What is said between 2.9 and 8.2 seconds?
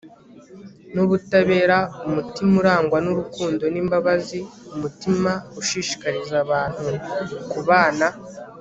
n'urukundo n'imbabazi, umutima ushishikariza abantu kubana